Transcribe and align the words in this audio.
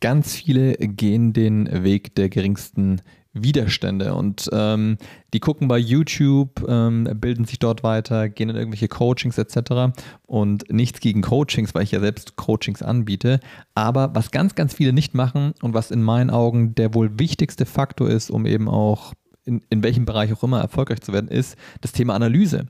Ganz 0.00 0.34
viele 0.34 0.74
gehen 0.74 1.32
den 1.32 1.84
Weg 1.84 2.14
der 2.14 2.28
geringsten 2.28 3.02
Widerstände 3.32 4.14
und 4.14 4.48
ähm, 4.52 4.96
die 5.32 5.38
gucken 5.38 5.68
bei 5.68 5.78
YouTube, 5.78 6.66
ähm, 6.68 7.08
bilden 7.16 7.44
sich 7.44 7.60
dort 7.60 7.84
weiter, 7.84 8.28
gehen 8.28 8.48
in 8.48 8.56
irgendwelche 8.56 8.88
Coachings 8.88 9.38
etc. 9.38 9.96
Und 10.26 10.64
nichts 10.72 11.00
gegen 11.00 11.22
Coachings, 11.22 11.74
weil 11.74 11.84
ich 11.84 11.92
ja 11.92 12.00
selbst 12.00 12.34
Coachings 12.36 12.82
anbiete. 12.82 13.38
Aber 13.74 14.14
was 14.14 14.32
ganz, 14.32 14.56
ganz 14.56 14.74
viele 14.74 14.92
nicht 14.92 15.14
machen 15.14 15.52
und 15.62 15.74
was 15.74 15.92
in 15.92 16.02
meinen 16.02 16.30
Augen 16.30 16.74
der 16.74 16.92
wohl 16.94 17.18
wichtigste 17.18 17.66
Faktor 17.66 18.08
ist, 18.10 18.30
um 18.30 18.46
eben 18.46 18.68
auch 18.68 19.12
in, 19.44 19.62
in 19.70 19.82
welchem 19.82 20.06
Bereich 20.06 20.32
auch 20.32 20.42
immer 20.42 20.60
erfolgreich 20.60 21.00
zu 21.00 21.12
werden, 21.12 21.28
ist 21.28 21.56
das 21.82 21.92
Thema 21.92 22.14
Analyse. 22.14 22.66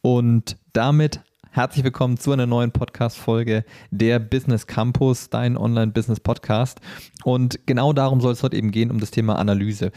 Und 0.00 0.58
damit 0.72 1.20
Herzlich 1.54 1.84
willkommen 1.84 2.16
zu 2.16 2.32
einer 2.32 2.46
neuen 2.46 2.72
Podcast-Folge 2.72 3.64
der 3.92 4.18
Business 4.18 4.66
Campus, 4.66 5.30
dein 5.30 5.56
Online-Business-Podcast. 5.56 6.80
Und 7.22 7.64
genau 7.64 7.92
darum 7.92 8.20
soll 8.20 8.32
es 8.32 8.42
heute 8.42 8.56
eben 8.56 8.72
gehen, 8.72 8.90
um 8.90 8.98
das 8.98 9.12
Thema 9.12 9.38
Analyse. 9.38 9.92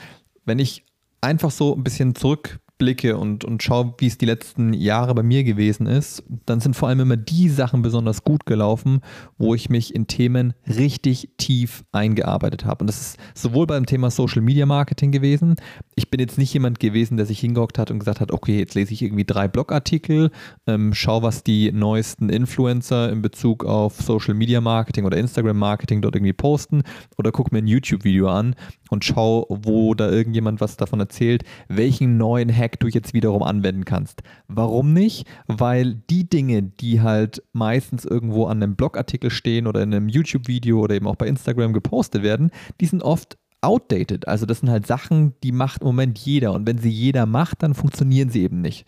Wenn 0.45 0.59
ich 0.59 0.85
einfach 1.19 1.49
so 1.49 1.75
ein 1.75 1.83
bisschen 1.83 2.13
zurück 2.13 2.59
blicke 2.77 3.17
und, 3.17 3.43
und 3.43 3.63
schaue, 3.63 3.93
wie 3.97 4.07
es 4.07 4.17
die 4.17 4.25
letzten 4.25 4.73
Jahre 4.73 5.15
bei 5.15 5.23
mir 5.23 5.43
gewesen 5.43 5.87
ist, 5.87 6.23
dann 6.45 6.59
sind 6.59 6.75
vor 6.75 6.89
allem 6.89 6.99
immer 6.99 7.17
die 7.17 7.49
Sachen 7.49 7.81
besonders 7.81 8.23
gut 8.23 8.45
gelaufen, 8.45 9.01
wo 9.37 9.55
ich 9.55 9.69
mich 9.69 9.95
in 9.95 10.07
Themen 10.07 10.53
richtig 10.67 11.29
tief 11.37 11.83
eingearbeitet 11.91 12.65
habe. 12.65 12.83
Und 12.83 12.87
das 12.87 13.01
ist 13.01 13.19
sowohl 13.33 13.67
beim 13.67 13.85
Thema 13.85 14.11
Social 14.11 14.41
Media 14.41 14.65
Marketing 14.65 15.11
gewesen. 15.11 15.55
Ich 15.95 16.09
bin 16.09 16.19
jetzt 16.19 16.37
nicht 16.37 16.53
jemand 16.53 16.79
gewesen, 16.79 17.17
der 17.17 17.25
sich 17.25 17.39
hingehockt 17.39 17.79
hat 17.79 17.91
und 17.91 17.99
gesagt 17.99 18.21
hat, 18.21 18.31
okay, 18.31 18.59
jetzt 18.59 18.75
lese 18.75 18.93
ich 18.93 19.01
irgendwie 19.01 19.25
drei 19.25 19.47
Blogartikel, 19.47 20.31
ähm, 20.67 20.93
schau, 20.93 21.23
was 21.23 21.43
die 21.43 21.71
neuesten 21.71 22.29
Influencer 22.29 23.11
in 23.11 23.21
Bezug 23.21 23.65
auf 23.65 23.95
Social 23.95 24.33
Media 24.33 24.61
Marketing 24.61 25.05
oder 25.05 25.17
Instagram 25.17 25.57
Marketing 25.57 26.01
dort 26.01 26.15
irgendwie 26.15 26.33
posten 26.33 26.83
oder 27.17 27.31
gucke 27.31 27.53
mir 27.53 27.59
ein 27.59 27.67
YouTube-Video 27.67 28.27
an 28.27 28.55
und 28.89 29.03
schau, 29.03 29.45
wo 29.49 29.93
da 29.93 30.09
irgendjemand 30.09 30.61
was 30.61 30.77
davon 30.77 30.99
erzählt, 30.99 31.43
welchen 31.67 32.17
neuen 32.17 32.55
Hack 32.55 32.66
du 32.75 32.87
jetzt 32.87 33.13
wiederum 33.13 33.43
anwenden 33.43 33.85
kannst. 33.85 34.21
Warum 34.47 34.93
nicht? 34.93 35.27
Weil 35.47 35.95
die 36.09 36.27
Dinge, 36.27 36.63
die 36.63 37.01
halt 37.01 37.41
meistens 37.53 38.05
irgendwo 38.05 38.45
an 38.45 38.61
einem 38.61 38.75
Blogartikel 38.75 39.29
stehen 39.29 39.67
oder 39.67 39.81
in 39.81 39.93
einem 39.93 40.09
YouTube-Video 40.09 40.81
oder 40.81 40.95
eben 40.95 41.07
auch 41.07 41.15
bei 41.15 41.27
Instagram 41.27 41.73
gepostet 41.73 42.23
werden, 42.23 42.51
die 42.81 42.85
sind 42.85 43.01
oft 43.03 43.37
outdated. 43.61 44.27
Also 44.27 44.45
das 44.45 44.59
sind 44.59 44.69
halt 44.69 44.85
Sachen, 44.85 45.33
die 45.43 45.51
macht 45.51 45.81
im 45.81 45.87
Moment 45.87 46.19
jeder 46.19 46.53
und 46.53 46.67
wenn 46.67 46.77
sie 46.77 46.89
jeder 46.89 47.25
macht, 47.25 47.63
dann 47.63 47.73
funktionieren 47.73 48.29
sie 48.29 48.43
eben 48.43 48.61
nicht. 48.61 48.85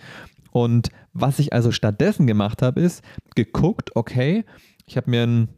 Und 0.52 0.90
was 1.14 1.40
ich 1.40 1.54
also 1.54 1.72
stattdessen 1.72 2.28
gemacht 2.28 2.62
habe, 2.62 2.82
ist 2.82 3.04
geguckt, 3.36 3.96
okay, 3.96 4.46
ich 4.86 4.98
habe 4.98 5.10
mir 5.10 5.24
ein 5.24 5.50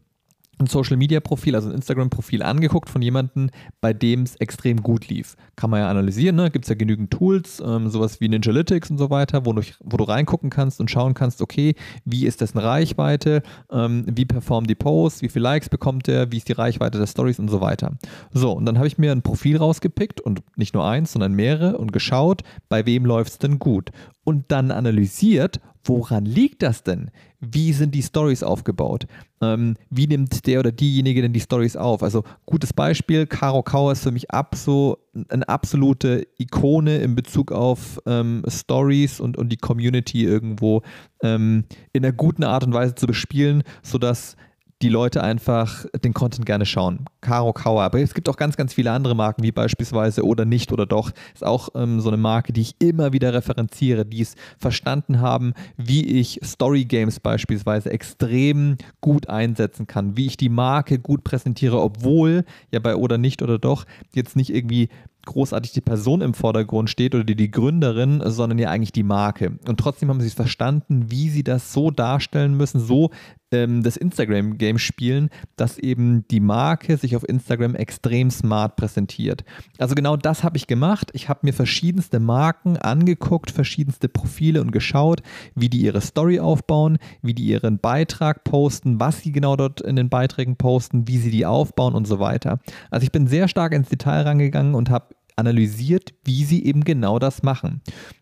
ein 0.62 0.68
Social 0.68 0.98
Media 0.98 1.20
Profil, 1.20 1.56
also 1.56 1.70
ein 1.70 1.76
Instagram 1.76 2.10
Profil 2.10 2.44
angeguckt 2.44 2.90
von 2.90 3.02
jemandem, 3.02 3.50
bei 3.82 3.94
dem 3.94 4.24
es 4.24 4.36
extrem 4.38 4.82
gut 4.82 5.08
lief. 5.10 5.36
Kann 5.56 5.70
man 5.70 5.82
ja 5.82 5.90
analysieren, 5.90 6.36
ne? 6.36 6.52
gibt 6.52 6.66
es 6.66 6.70
ja 6.70 6.76
genügend 6.76 7.12
Tools, 7.12 7.62
ähm, 7.66 7.90
sowas 7.90 8.22
wie 8.22 8.30
Ninjalytics 8.30 8.90
und 8.90 8.98
so 8.98 9.10
weiter, 9.10 9.46
wo 9.46 9.54
du, 9.54 9.62
wo 9.84 9.98
du 9.98 10.04
reingucken 10.04 10.50
kannst 10.50 10.80
und 10.80 10.90
schauen 10.90 11.14
kannst, 11.14 11.42
okay, 11.42 11.76
wie 12.06 12.26
ist 12.26 12.42
dessen 12.42 12.60
Reichweite, 12.60 13.44
ähm, 13.72 14.06
wie 14.08 14.26
performen 14.26 14.68
die 14.68 14.76
Posts, 14.76 15.22
wie 15.22 15.30
viele 15.30 15.44
Likes 15.44 15.70
bekommt 15.70 16.08
er, 16.08 16.32
wie 16.32 16.38
ist 16.38 16.48
die 16.48 16.54
Reichweite 16.54 16.98
der 16.98 17.08
Stories 17.08 17.40
und 17.40 17.50
so 17.50 17.62
weiter. 17.62 17.98
So, 18.32 18.52
und 18.52 18.66
dann 18.66 18.78
habe 18.78 18.88
ich 18.88 18.98
mir 18.98 19.12
ein 19.12 19.22
Profil 19.22 19.58
rausgepickt 19.58 20.22
und 20.22 20.42
nicht 20.56 20.74
nur 20.74 20.86
eins, 20.86 21.14
sondern 21.14 21.34
mehrere 21.34 21.78
und 21.78 21.92
geschaut, 21.92 22.42
bei 22.70 22.86
wem 22.86 23.06
läuft 23.06 23.32
es 23.32 23.38
denn 23.40 23.60
gut. 23.60 23.92
Und 24.24 24.52
dann 24.52 24.72
analysiert, 24.72 25.60
woran 25.84 26.26
liegt 26.26 26.62
das 26.62 26.84
denn? 26.84 27.10
Wie 27.40 27.74
sind 27.74 27.96
die 27.96 28.04
Stories 28.04 28.44
aufgebaut? 28.44 29.08
Ähm, 29.42 29.76
wie 29.90 30.06
nimmt 30.06 30.46
der 30.46 30.60
oder 30.60 30.72
diejenige 30.72 31.24
denn 31.24 31.34
die 31.34 31.40
Stories 31.40 31.76
auf? 31.76 32.04
Also 32.04 32.24
gutes 32.46 32.72
Beispiel, 32.74 33.26
Caro 33.26 33.64
Kauer 33.64 33.94
ist 33.94 34.04
für 34.04 34.12
mich 34.12 34.30
abso, 34.30 34.98
eine 35.30 35.50
absolute 35.50 36.28
Ikone 36.38 36.98
in 36.98 37.16
Bezug 37.16 37.52
auf 37.52 38.00
ähm, 38.06 38.44
Stories 38.48 39.20
und, 39.20 39.38
und 39.38 39.50
die 39.50 39.58
Community 39.58 40.24
irgendwo 40.24 40.84
ähm, 41.24 41.66
in 41.94 42.06
einer 42.06 42.14
guten 42.14 42.44
Art 42.44 42.64
und 42.64 42.74
Weise 42.74 42.94
zu 42.94 43.08
bespielen, 43.08 43.64
sodass 43.82 44.36
die 44.82 44.90
Leute 44.90 45.24
einfach 45.24 45.86
den 46.04 46.14
Content 46.14 46.46
gerne 46.46 46.66
schauen. 46.66 47.06
Caro 47.22 47.54
Kauer. 47.54 47.84
Aber 47.84 48.00
es 48.00 48.14
gibt 48.14 48.28
auch 48.30 48.38
ganz, 48.38 48.58
ganz 48.58 48.74
viele 48.74 48.92
andere 48.92 49.16
Marken, 49.16 49.44
wie 49.44 49.52
beispielsweise 49.52 50.26
Oder 50.26 50.46
Nicht 50.46 50.72
oder 50.72 50.86
Doch. 50.86 51.12
Ist 51.34 51.44
auch 51.44 51.70
ähm, 51.76 52.00
so 52.00 52.10
eine 52.10 52.18
Marke, 52.18 52.54
die 52.54 52.62
ich 52.62 52.76
immer 52.80 53.14
wieder 53.14 53.34
referenziere, 53.34 54.06
die 54.06 54.22
es 54.22 54.36
verstanden 54.58 55.20
haben, 55.22 55.54
wie 55.78 56.06
ich 56.06 56.40
Story 56.44 56.86
Games 56.86 57.20
beispielsweise 57.20 57.92
extrem 57.92 58.78
gut 59.02 59.30
einsetzen 59.30 59.88
kann, 59.88 60.18
wie 60.18 60.28
ich 60.28 60.38
die 60.38 60.50
Marke 60.50 61.00
gut 61.00 61.24
präsentiere, 61.24 61.80
obwohl 61.80 62.44
ja 62.72 62.80
bei 62.80 62.96
Oder 62.96 63.18
Nicht 63.18 63.42
oder 63.42 63.60
Doch 63.60 63.86
jetzt 64.14 64.36
nicht 64.36 64.54
irgendwie 64.54 64.90
großartig 65.26 65.72
die 65.72 65.82
Person 65.82 66.22
im 66.22 66.34
Vordergrund 66.34 66.90
steht 66.90 67.14
oder 67.14 67.24
die, 67.24 67.36
die 67.36 67.52
Gründerin, 67.52 68.22
sondern 68.26 68.60
ja 68.60 68.70
eigentlich 68.70 68.92
die 68.92 69.04
Marke. 69.04 69.60
Und 69.68 69.80
trotzdem 69.80 70.10
haben 70.10 70.22
sie 70.22 70.28
es 70.28 70.34
verstanden, 70.34 71.12
wie 71.12 71.30
sie 71.30 71.44
das 71.44 71.74
so 71.74 71.92
darstellen 71.92 72.56
müssen, 72.58 72.80
so 72.80 73.12
ähm, 73.52 73.84
das 73.84 73.98
Instagram-Game 73.98 74.80
spielen, 74.80 75.30
dass 75.56 75.78
eben 75.78 76.28
die 76.30 76.40
Marke 76.40 76.98
sich 76.98 77.16
auf 77.16 77.28
Instagram 77.28 77.76
extrem 77.76 78.32
smart 78.32 78.76
präsentiert. 78.76 79.44
Also 79.78 79.96
genau 79.96 80.18
das 80.18 80.44
habe 80.44 80.58
ich 80.58 80.68
gemacht. 80.68 81.12
Ich 81.14 81.30
habe 81.30 81.42
mir 81.44 81.54
verschiedenste 81.54 82.20
Marken 82.20 82.78
angeguckt, 82.78 83.52
verschiedenste 83.52 84.10
Profile 84.10 84.62
und 84.62 84.72
geschaut, 84.72 85.22
wie 85.56 85.70
die 85.70 85.82
ihre 85.82 86.02
Story 86.02 86.40
aufbauen, 86.40 86.98
wie 87.22 87.34
die 87.34 87.46
ihren 87.46 87.80
Beitrag 87.80 88.44
posten, 88.44 89.00
was 89.00 89.22
sie 89.22 89.32
genau 89.32 89.56
dort 89.56 89.82
in 89.82 89.96
den 89.96 90.10
Beiträgen 90.10 90.56
posten, 90.56 91.08
wie 91.08 91.18
sie 91.18 91.32
die 91.32 91.46
aufbauen 91.46 91.96
und 91.96 92.08
so 92.08 92.20
weiter. 92.20 92.60
Also 92.90 93.04
ich 93.04 93.12
bin 93.12 93.28
sehr 93.28 93.48
stark 93.48 93.74
ins 93.74 93.90
Detail 93.90 94.22
rangegangen 94.22 94.76
und 94.76 94.90
habe 94.90 95.16
analysiert, 95.36 96.14
wie 96.24 96.44
sie 96.44 96.66
eben 96.66 96.84
genau 96.84 97.20
das 97.20 97.44
machen. 97.44 97.82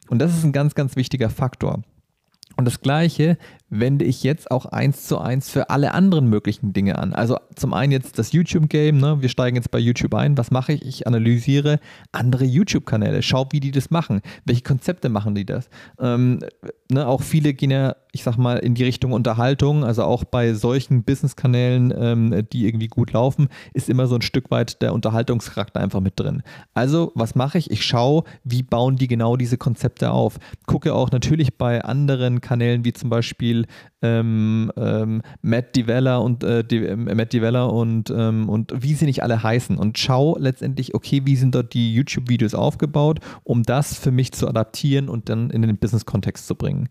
Und 0.10 0.20
das 0.20 0.36
ist 0.36 0.44
ein 0.44 0.54
ganz, 0.54 0.76
ganz 0.76 0.96
wichtiger 0.96 1.30
Faktor. 1.30 1.82
Und 2.56 2.66
das 2.66 2.82
Gleiche 2.82 3.38
wende 3.70 4.06
ich 4.06 4.24
jetzt 4.24 4.52
auch 4.52 4.66
eins 4.66 5.06
zu 5.06 5.20
eins 5.20 5.50
für 5.50 5.70
alle 5.70 5.94
anderen 5.94 6.28
möglichen 6.28 6.74
Dinge 6.74 6.98
an. 6.98 7.14
Also 7.14 7.38
zum 7.56 7.74
einen 7.74 7.92
jetzt 7.92 8.18
das 8.18 8.32
YouTube-Game, 8.32 8.98
ne? 8.98 9.22
wir 9.22 9.30
steigen 9.30 9.56
jetzt 9.56 9.72
bei 9.72 9.80
YouTube 9.80 10.14
ein. 10.16 10.38
Was 10.38 10.52
mache 10.52 10.74
ich? 10.74 10.86
Ich 10.86 11.08
analysiere 11.08 11.80
andere 12.12 12.46
YouTube-Kanäle, 12.46 13.22
schau, 13.22 13.48
wie 13.52 13.60
die 13.60 13.72
das 13.72 13.92
machen, 13.92 14.22
welche 14.46 14.64
Konzepte 14.64 15.10
machen 15.10 15.36
die 15.36 15.46
das. 15.46 15.70
Ähm, 16.00 16.40
ne? 16.92 17.08
Auch 17.08 17.22
viele 17.22 17.54
gehen 17.54 17.72
ja, 17.72 17.96
ich 18.12 18.24
sag 18.24 18.38
mal, 18.38 18.58
in 18.58 18.76
die 18.76 18.84
Richtung 18.84 19.12
Unterhaltung, 19.12 19.84
also 19.84 20.04
auch 20.04 20.24
bei 20.24 20.54
solchen 20.54 21.04
Business-Kanälen, 21.04 21.94
ähm, 21.96 22.48
die 22.52 22.68
irgendwie 22.68 22.88
gut 22.88 23.14
laufen, 23.14 23.50
ist 23.74 23.90
immer 23.90 24.08
so 24.08 24.16
ein 24.16 24.22
Stück 24.22 24.50
weit 24.52 24.82
der 24.82 24.94
Unterhaltungscharakter 24.94 25.80
einfach 25.80 26.00
mit 26.00 26.20
drin. 26.20 26.42
Also 26.74 27.12
was 27.16 27.36
mache 27.36 27.58
ich? 27.58 27.70
Ich 27.72 27.86
schaue, 27.86 28.24
wie 28.44 28.64
bauen 28.64 28.96
die 28.96 29.08
genau 29.08 29.38
diese 29.38 29.58
Konzepte 29.58 30.12
auf. 30.12 30.40
Gucke 30.66 30.94
auch 30.94 31.12
natürlich 31.12 31.58
bei 31.58 31.84
anderen 31.84 32.42
Kanälen 32.42 32.84
wie 32.84 32.94
zum 32.94 33.10
Beispiel 33.10 33.59
Beispiel 33.60 33.66
ähm, 34.02 34.72
ähm, 34.78 35.22
Matt 35.42 35.76
Divella 35.76 36.18
und 36.18 36.44
äh, 36.44 36.62
äh, 36.62 36.96
Matt 36.96 37.34
Divella 37.34 37.66
und, 37.66 38.10
ähm, 38.10 38.48
und 38.50 38.74
wie 38.76 38.94
sie 38.94 39.06
nicht 39.06 39.24
alle 39.24 39.44
heißen. 39.44 39.78
Und 39.78 39.98
schau 39.98 40.38
letztendlich, 40.38 40.96
okay, 40.96 41.22
wie 41.26 41.36
sind 41.36 41.56
dort 41.56 41.74
die 41.74 41.94
YouTube-Videos 41.94 42.54
aufgebaut, 42.54 43.20
um 43.44 43.64
das 43.64 43.98
für 43.98 44.12
mich 44.12 44.32
zu 44.32 44.48
adaptieren 44.48 45.10
und 45.10 45.30
dann 45.30 45.50
in 45.50 45.62
den 45.62 45.78
Business-Kontext 45.78 46.48
zu 46.48 46.56
bringen. 46.56 46.90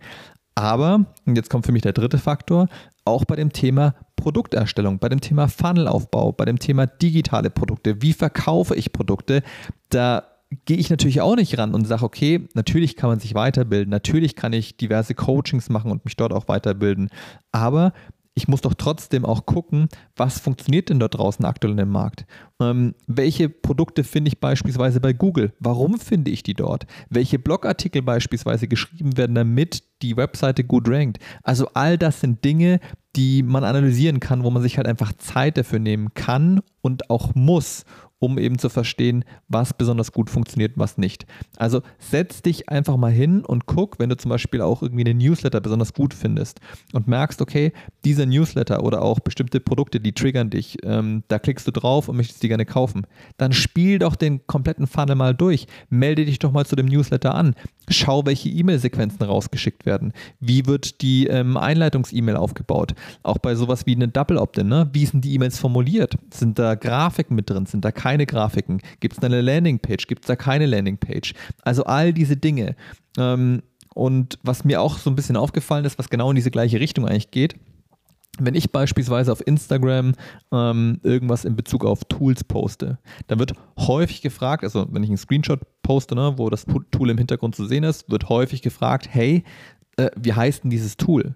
Aber, 0.54 1.06
und 1.24 1.36
jetzt 1.36 1.50
kommt 1.50 1.66
für 1.66 1.72
mich 1.72 1.82
der 1.82 1.92
dritte 1.92 2.18
Faktor, 2.18 2.66
auch 3.04 3.24
bei 3.24 3.36
dem 3.36 3.52
Thema 3.52 3.94
Produkterstellung, 4.16 4.98
bei 4.98 5.08
dem 5.08 5.20
Thema 5.20 5.48
Funnelaufbau, 5.48 6.32
bei 6.32 6.44
dem 6.44 6.58
Thema 6.58 6.86
digitale 6.86 7.48
Produkte, 7.48 8.02
wie 8.02 8.12
verkaufe 8.12 8.74
ich 8.74 8.92
Produkte, 8.92 9.42
da 9.88 10.24
gehe 10.64 10.78
ich 10.78 10.90
natürlich 10.90 11.20
auch 11.20 11.36
nicht 11.36 11.58
ran 11.58 11.74
und 11.74 11.86
sage, 11.86 12.04
okay, 12.04 12.48
natürlich 12.54 12.96
kann 12.96 13.10
man 13.10 13.20
sich 13.20 13.34
weiterbilden, 13.34 13.90
natürlich 13.90 14.34
kann 14.34 14.52
ich 14.52 14.76
diverse 14.76 15.14
Coachings 15.14 15.68
machen 15.68 15.90
und 15.90 16.04
mich 16.04 16.16
dort 16.16 16.32
auch 16.32 16.48
weiterbilden, 16.48 17.10
aber 17.52 17.92
ich 18.38 18.46
muss 18.46 18.60
doch 18.60 18.74
trotzdem 18.74 19.24
auch 19.24 19.46
gucken, 19.46 19.88
was 20.14 20.38
funktioniert 20.38 20.88
denn 20.88 21.00
dort 21.00 21.18
draußen 21.18 21.44
aktuell 21.44 21.72
in 21.72 21.78
dem 21.78 21.90
Markt. 21.90 22.24
Ähm, 22.60 22.94
welche 23.08 23.48
Produkte 23.48 24.04
finde 24.04 24.28
ich 24.28 24.38
beispielsweise 24.38 25.00
bei 25.00 25.12
Google? 25.12 25.52
Warum 25.58 25.98
finde 25.98 26.30
ich 26.30 26.44
die 26.44 26.54
dort? 26.54 26.86
Welche 27.10 27.40
Blogartikel 27.40 28.00
beispielsweise 28.00 28.68
geschrieben 28.68 29.16
werden, 29.16 29.34
damit 29.34 29.82
die 30.02 30.16
Webseite 30.16 30.62
gut 30.62 30.88
rankt? 30.88 31.18
Also 31.42 31.66
all 31.74 31.98
das 31.98 32.20
sind 32.20 32.44
Dinge, 32.44 32.78
die 33.16 33.42
man 33.42 33.64
analysieren 33.64 34.20
kann, 34.20 34.44
wo 34.44 34.50
man 34.50 34.62
sich 34.62 34.76
halt 34.76 34.86
einfach 34.86 35.12
Zeit 35.14 35.58
dafür 35.58 35.80
nehmen 35.80 36.14
kann 36.14 36.60
und 36.80 37.10
auch 37.10 37.34
muss, 37.34 37.84
um 38.18 38.38
eben 38.38 38.58
zu 38.58 38.68
verstehen, 38.68 39.24
was 39.48 39.72
besonders 39.74 40.12
gut 40.12 40.30
funktioniert, 40.30 40.72
was 40.76 40.98
nicht. 40.98 41.26
Also 41.56 41.82
setz 41.98 42.42
dich 42.42 42.68
einfach 42.68 42.96
mal 42.96 43.12
hin 43.12 43.44
und 43.44 43.66
guck, 43.66 43.98
wenn 43.98 44.08
du 44.08 44.16
zum 44.16 44.30
Beispiel 44.30 44.60
auch 44.60 44.82
irgendwie 44.82 45.08
einen 45.08 45.18
Newsletter 45.18 45.60
besonders 45.60 45.94
gut 45.94 46.14
findest 46.14 46.60
und 46.92 47.06
merkst, 47.06 47.40
okay, 47.40 47.72
dieser 48.04 48.26
Newsletter 48.26 48.82
oder 48.82 49.02
auch 49.02 49.20
bestimmte 49.20 49.60
Produkte, 49.60 50.00
die 50.00 50.12
triggern 50.12 50.50
dich, 50.50 50.78
ähm, 50.82 51.22
da 51.28 51.38
klickst 51.38 51.66
du 51.66 51.70
drauf 51.70 52.08
und 52.08 52.16
möchtest 52.16 52.42
die 52.42 52.48
gerne 52.48 52.66
kaufen, 52.66 53.06
dann 53.36 53.52
spiel 53.52 53.98
doch 53.98 54.16
den 54.16 54.46
kompletten 54.46 54.86
Funnel 54.86 55.14
mal 55.14 55.34
durch. 55.34 55.66
Melde 55.88 56.24
dich 56.24 56.38
doch 56.38 56.52
mal 56.52 56.66
zu 56.66 56.76
dem 56.76 56.86
Newsletter 56.86 57.34
an. 57.34 57.54
Schau, 57.88 58.26
welche 58.26 58.48
E-Mail-Sequenzen 58.48 59.22
rausgeschickt 59.22 59.86
werden. 59.86 60.12
Wie 60.40 60.66
wird 60.66 61.00
die 61.02 61.26
ähm, 61.26 61.56
Einleitungs-E-Mail 61.56 62.36
aufgebaut? 62.36 62.94
Auch 63.22 63.38
bei 63.38 63.54
sowas 63.54 63.86
wie 63.86 63.94
eine 63.94 64.08
Double 64.08 64.36
Opt-in, 64.36 64.68
ne? 64.68 64.90
Wie 64.92 65.06
sind 65.06 65.24
die 65.24 65.34
E-Mails 65.34 65.58
formuliert? 65.58 66.16
Sind 66.30 66.58
da 66.58 66.74
Grafiken 66.74 67.34
mit 67.34 67.48
drin? 67.48 67.66
Sind 67.66 67.84
da 67.84 67.92
keine 67.92 68.07
Grafiken? 68.26 68.80
Gibt 69.00 69.18
es 69.18 69.22
eine 69.22 69.40
Landingpage? 69.40 70.06
Gibt 70.06 70.24
es 70.24 70.26
da 70.26 70.36
keine 70.36 70.66
Landingpage? 70.66 71.34
Also 71.62 71.84
all 71.84 72.12
diese 72.12 72.36
Dinge. 72.36 72.76
Ähm, 73.16 73.62
und 73.94 74.38
was 74.42 74.64
mir 74.64 74.80
auch 74.80 74.98
so 74.98 75.10
ein 75.10 75.16
bisschen 75.16 75.36
aufgefallen 75.36 75.84
ist, 75.84 75.98
was 75.98 76.10
genau 76.10 76.30
in 76.30 76.36
diese 76.36 76.50
gleiche 76.50 76.80
Richtung 76.80 77.06
eigentlich 77.06 77.30
geht, 77.30 77.56
wenn 78.38 78.54
ich 78.54 78.70
beispielsweise 78.70 79.32
auf 79.32 79.44
Instagram 79.46 80.12
ähm, 80.52 81.00
irgendwas 81.02 81.44
in 81.44 81.56
Bezug 81.56 81.84
auf 81.84 82.04
Tools 82.04 82.44
poste, 82.44 82.98
dann 83.26 83.38
wird 83.38 83.54
häufig 83.76 84.22
gefragt, 84.22 84.64
also 84.64 84.86
wenn 84.90 85.02
ich 85.02 85.10
einen 85.10 85.18
Screenshot 85.18 85.60
poste, 85.82 86.14
ne, 86.14 86.34
wo 86.36 86.48
das 86.48 86.64
Tool 86.90 87.10
im 87.10 87.18
Hintergrund 87.18 87.56
zu 87.56 87.66
sehen 87.66 87.84
ist, 87.84 88.08
wird 88.10 88.28
häufig 88.28 88.62
gefragt, 88.62 89.08
hey, 89.10 89.44
äh, 89.96 90.10
wie 90.16 90.32
heißt 90.32 90.64
denn 90.64 90.70
dieses 90.70 90.96
Tool? 90.96 91.34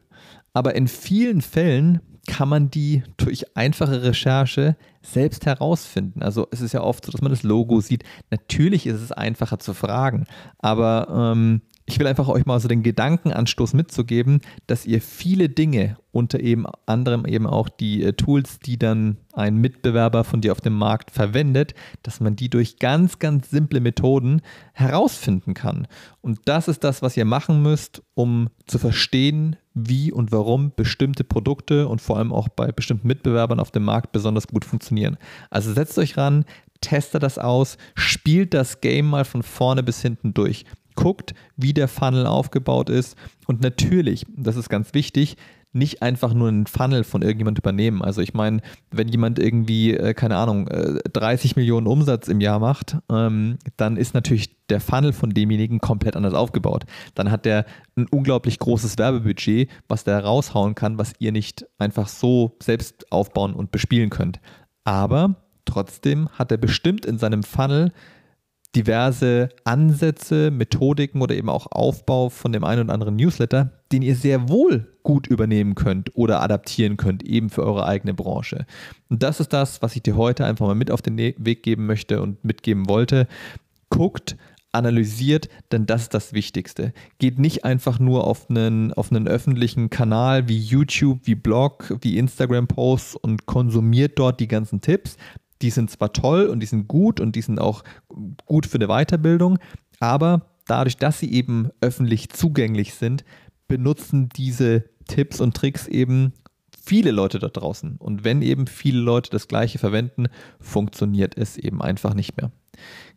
Aber 0.53 0.75
in 0.75 0.87
vielen 0.87 1.41
Fällen 1.41 2.01
kann 2.27 2.49
man 2.49 2.71
die 2.71 3.03
durch 3.17 3.57
einfache 3.57 4.03
Recherche 4.03 4.77
selbst 5.03 5.47
herausfinden. 5.47 6.23
Also 6.23 6.47
es 6.51 6.61
ist 6.61 6.73
ja 6.73 6.83
oft 6.83 7.05
so, 7.05 7.13
dass 7.13 7.21
man 7.21 7.33
das 7.33 7.43
Logo 7.43 7.81
sieht. 7.81 8.05
Natürlich 8.31 8.87
ist 8.87 9.01
es 9.01 9.13
einfacher 9.13 9.59
zu 9.59 9.75
fragen, 9.75 10.27
aber 10.59 11.33
ähm, 11.35 11.63
ich 11.85 11.99
will 11.99 12.07
einfach 12.07 12.29
euch 12.29 12.47
mal 12.47 12.61
so 12.61 12.69
den 12.69 12.83
Gedankenanstoß 12.83 13.75
mitzugeben, 13.75 14.41
dass 14.67 14.87
ihr 14.87 15.03
viele 15.03 15.49
Dinge 15.49 15.97
unter 16.13 16.39
eben 16.41 16.65
anderem 16.87 17.27
eben 17.27 17.47
auch 17.47 17.69
die 17.69 18.05
äh, 18.05 18.13
Tools, 18.13 18.61
die 18.61 18.79
dann 18.79 19.17
ein 19.33 19.57
Mitbewerber 19.57 20.25
von 20.25 20.41
dir 20.41 20.53
auf 20.53 20.61
dem 20.61 20.75
Markt 20.75 21.11
verwendet, 21.11 21.75
dass 22.03 22.21
man 22.21 22.37
die 22.37 22.49
durch 22.49 22.79
ganz, 22.79 23.19
ganz 23.19 23.51
simple 23.51 23.81
Methoden 23.81 24.43
herausfinden 24.75 25.55
kann. 25.55 25.89
Und 26.21 26.41
das 26.45 26.69
ist 26.69 26.85
das, 26.85 27.03
was 27.03 27.17
ihr 27.17 27.25
machen 27.25 27.63
müsst, 27.63 28.03
um 28.15 28.49
zu 28.67 28.79
verstehen, 28.79 29.57
wie 29.75 30.13
und 30.13 30.33
warum 30.33 30.73
bestimmte 30.75 31.25
Produkte 31.25 31.89
und 31.89 32.01
vor 32.01 32.19
allem 32.19 32.33
auch 32.33 32.49
bei 32.49 32.73
bestimmten 32.73 33.09
Mitbewerbern 33.09 33.61
auf 33.61 33.71
dem 33.71 33.85
Markt 33.85 34.13
besonders 34.13 34.49
gut 34.49 34.65
funktionieren. 34.65 35.17
Also 35.51 35.73
setzt 35.73 35.99
euch 35.99 36.17
ran, 36.17 36.45
testet 36.81 37.23
das 37.23 37.39
aus, 37.39 37.79
spielt 37.95 38.55
das 38.55 38.81
Game 38.81 39.07
mal 39.07 39.25
von 39.25 39.43
vorne 39.43 39.83
bis 39.83 40.03
hinten 40.03 40.35
durch 40.35 40.65
guckt, 40.95 41.35
wie 41.57 41.73
der 41.73 41.89
Funnel 41.89 42.27
aufgebaut 42.27 42.91
ist 42.91 43.17
und 43.47 43.61
natürlich, 43.61 44.27
das 44.37 44.57
ist 44.57 44.69
ganz 44.69 44.95
wichtig, 44.95 45.37
nicht 45.73 46.03
einfach 46.03 46.35
nur 46.35 46.49
einen 46.49 46.67
Funnel 46.67 47.03
von 47.03 47.23
irgendjemand 47.23 47.59
übernehmen. 47.59 48.03
Also 48.03 48.21
ich 48.21 48.35
meine, 48.35 48.61
wenn 48.91 49.09
jemand 49.09 49.39
irgendwie, 49.39 49.95
äh, 49.95 50.13
keine 50.13 50.37
Ahnung, 50.37 50.69
30 50.69 51.57
äh, 51.57 51.61
Millionen 51.61 51.87
Umsatz 51.87 52.29
im 52.29 52.41
Jahr 52.41 52.59
macht, 52.59 52.99
ähm, 53.11 53.59
dann 53.77 53.97
ist 53.97 54.15
natürlich 54.15 54.57
der 54.69 54.81
Funnel 54.81 55.13
von 55.13 55.31
demjenigen 55.31 55.81
komplett 55.81 56.15
anders 56.15 56.35
aufgebaut. 56.35 56.85
Dann 57.15 57.31
hat 57.31 57.47
der 57.47 57.65
ein 57.97 58.07
unglaublich 58.11 58.59
großes 58.59 58.99
Werbebudget, 58.99 59.71
was 59.89 60.05
der 60.05 60.23
raushauen 60.23 60.75
kann, 60.75 60.99
was 60.99 61.15
ihr 61.19 61.33
nicht 61.33 61.67
einfach 61.79 62.09
so 62.09 62.57
selbst 62.63 63.11
aufbauen 63.11 63.55
und 63.55 63.71
bespielen 63.71 64.11
könnt. 64.11 64.41
Aber 64.85 65.37
trotzdem 65.65 66.29
hat 66.31 66.51
er 66.51 66.59
bestimmt 66.59 67.07
in 67.07 67.19
seinem 67.19 67.43
Funnel 67.43 67.93
diverse 68.75 69.51
Ansätze, 69.65 70.51
Methodiken 70.51 71.21
oder 71.21 71.35
eben 71.35 71.49
auch 71.49 71.67
Aufbau 71.71 72.31
von 72.31 72.53
dem 72.53 72.65
einen 72.65 72.85
oder 72.85 72.95
anderen 72.95 73.17
Newsletter, 73.17 73.71
den 73.93 74.03
ihr 74.03 74.17
sehr 74.17 74.49
wohl 74.49 74.89
gut 75.03 75.27
übernehmen 75.27 75.75
könnt 75.75 76.17
oder 76.17 76.43
adaptieren 76.43 76.97
könnt, 76.97 77.23
eben 77.23 77.51
für 77.51 77.65
eure 77.65 77.87
eigene 77.87 78.15
Branche. 78.15 78.67
Und 79.09 79.23
das 79.23 79.41
ist 79.41 79.53
das, 79.53 79.83
was 79.83 79.97
ich 79.97 80.03
dir 80.03 80.17
heute 80.17 80.45
einfach 80.47 80.67
mal 80.67 80.75
mit 80.75 80.91
auf 80.91 81.03
den 81.03 81.17
ne-, 81.17 81.35
Weg 81.39 81.63
geben 81.63 81.87
möchte 81.87 82.23
und 82.23 82.45
mitgeben 82.45 82.89
wollte. 82.89 83.27
Guckt, 83.91 84.37
analysiert, 84.73 85.51
denn 85.71 85.85
das 85.85 86.03
ist 86.03 86.15
das 86.15 86.33
Wichtigste. 86.33 86.95
Geht 87.19 87.39
nicht 87.39 87.65
einfach 87.65 87.99
nur 87.99 88.27
auf 88.27 88.49
einen, 88.49 88.93
auf 88.95 89.11
einen 89.11 89.29
öffentlichen 89.29 89.91
Kanal 89.91 90.49
wie 90.49 90.59
YouTube, 90.59 91.21
wie 91.25 91.35
Blog, 91.35 91.95
wie 92.01 92.17
Instagram-Posts 92.17 93.17
und 93.17 93.45
konsumiert 93.45 94.19
dort 94.19 94.41
die 94.41 94.49
ganzen 94.49 94.81
Tipps, 94.81 95.19
die 95.63 95.71
sind 95.71 95.91
zwar 95.91 96.13
toll 96.13 96.47
und 96.47 96.61
die 96.61 96.67
sind 96.67 96.89
gut 96.89 97.21
und 97.21 97.37
die 97.37 97.43
sind 97.43 97.61
auch 97.61 97.83
gut 98.45 98.67
für 98.67 98.79
eine 98.79 98.89
Weiterbildung, 98.89 99.59
aber 100.01 100.47
dadurch, 100.67 100.97
dass 100.97 101.19
sie 101.19 101.33
eben 101.33 101.71
öffentlich 101.81 102.29
zugänglich 102.31 102.95
sind, 102.95 103.25
benutzen 103.69 104.29
diese 104.29 104.85
Tipps 105.09 105.41
und 105.41 105.57
Tricks 105.57 105.89
eben 105.89 106.33
viele 106.85 107.11
Leute 107.11 107.39
da 107.39 107.49
draußen. 107.49 107.97
Und 107.97 108.25
wenn 108.25 108.43
eben 108.43 108.67
viele 108.67 109.01
Leute 109.01 109.31
das 109.31 109.49
gleiche 109.49 109.79
verwenden, 109.79 110.27
funktioniert 110.61 111.37
es 111.37 111.57
eben 111.57 111.81
einfach 111.81 112.15
nicht 112.15 112.37
mehr. 112.37 112.51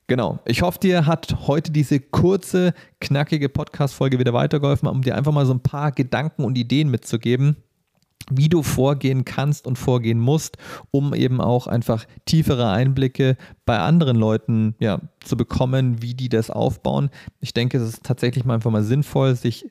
Genau. 0.07 0.39
Ich 0.45 0.61
hoffe, 0.61 0.79
dir 0.79 1.07
hat 1.07 1.47
heute 1.47 1.71
diese 1.71 1.99
kurze, 1.99 2.73
knackige 3.01 3.49
Podcast-Folge 3.49 4.19
wieder 4.19 4.33
weitergeholfen, 4.33 4.87
um 4.87 5.01
dir 5.01 5.15
einfach 5.15 5.31
mal 5.31 5.47
so 5.47 5.53
ein 5.53 5.63
paar 5.63 5.91
Gedanken 5.91 6.43
und 6.43 6.57
Ideen 6.57 6.91
mitzugeben, 6.91 7.57
wie 8.31 8.49
du 8.49 8.63
vorgehen 8.63 9.23
kannst 9.23 9.67
und 9.67 9.77
vorgehen 9.77 10.19
musst, 10.19 10.57
um 10.91 11.13
eben 11.13 11.41
auch 11.41 11.67
einfach 11.67 12.05
tiefere 12.25 12.69
Einblicke 12.69 13.37
bei 13.65 13.77
anderen 13.79 14.17
Leuten 14.17 14.75
ja, 14.79 14.99
zu 15.23 15.37
bekommen, 15.37 16.01
wie 16.01 16.15
die 16.15 16.29
das 16.29 16.49
aufbauen. 16.49 17.09
Ich 17.39 17.53
denke, 17.53 17.77
es 17.77 17.87
ist 17.87 18.03
tatsächlich 18.03 18.45
mal 18.45 18.55
einfach 18.55 18.71
mal 18.71 18.83
sinnvoll, 18.83 19.35
sich 19.35 19.69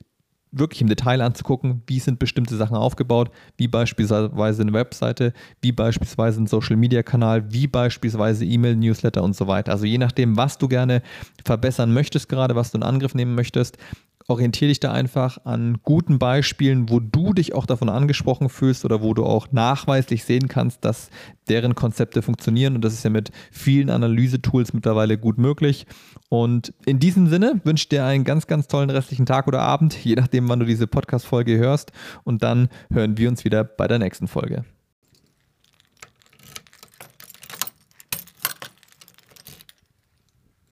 wirklich 0.57 0.81
im 0.81 0.89
Detail 0.89 1.21
anzugucken, 1.21 1.83
wie 1.87 1.99
sind 1.99 2.19
bestimmte 2.19 2.57
Sachen 2.57 2.77
aufgebaut, 2.77 3.31
wie 3.57 3.69
beispielsweise 3.69 4.63
eine 4.63 4.73
Webseite, 4.73 5.33
wie 5.61 5.73
beispielsweise 5.73 6.41
ein 6.41 6.47
Social-Media-Kanal, 6.47 7.53
wie 7.53 7.67
beispielsweise 7.67 8.45
E-Mail-Newsletter 8.45 9.23
und 9.23 9.35
so 9.35 9.47
weiter. 9.47 9.73
Also 9.73 9.85
je 9.85 9.99
nachdem, 9.99 10.37
was 10.37 10.59
du 10.59 10.69
gerne 10.69 11.03
verbessern 11.45 11.93
möchtest, 11.93 12.29
gerade 12.29 12.55
was 12.55 12.71
du 12.71 12.79
in 12.79 12.85
Angriff 12.85 13.15
nehmen 13.15 13.35
möchtest, 13.35 13.79
orientiere 14.27 14.69
dich 14.69 14.81
da 14.81 14.93
einfach 14.93 15.39
an 15.45 15.79
guten 15.83 16.19
Beispielen, 16.19 16.89
wo 16.89 17.01
du 17.01 17.33
dich 17.35 17.55
auch 17.55 17.67
davon 17.67 17.89
angesprochen 17.89 18.49
fühlst 18.49 18.85
oder 18.85 19.03
wo 19.03 19.13
du 19.15 19.25
auch 19.25 19.53
nachweislich 19.53 20.25
sehen 20.25 20.49
kannst, 20.49 20.85
dass 20.85 21.11
deren 21.49 21.75
Konzepte 21.75 22.23
funktionieren. 22.23 22.75
Und 22.75 22.85
das 22.85 22.95
ist 22.95 23.05
ja 23.05 23.11
mit 23.11 23.31
vielen 23.51 23.91
Analysetools 23.91 24.73
mittlerweile 24.73 25.19
gut 25.19 25.39
möglich. 25.39 25.87
Und 26.31 26.73
in 26.87 26.99
diesem 26.99 27.29
Sinne 27.29 27.61
wünsche 27.65 27.83
ich 27.83 27.89
dir 27.91 28.05
einen 28.05 28.25
ganz, 28.25 28.47
ganz 28.47 28.67
tollen 28.67 28.91
restlichen 28.91 29.27
Tag 29.27 29.47
oder 29.47 29.61
Abend, 29.61 29.95
je 30.05 30.15
nachdem, 30.15 30.49
wann 30.49 30.61
du 30.61 30.67
diese 30.67 30.87
Podcast-Folge 30.87 31.59
hörst. 31.59 31.93
Und 32.25 32.43
dann 32.43 32.69
hören 32.93 33.19
wir 33.19 33.29
uns 33.29 33.45
wieder 33.45 33.63
bei 33.63 33.87
der 33.87 33.99
nächsten 33.99 34.27
Folge. 34.27 34.65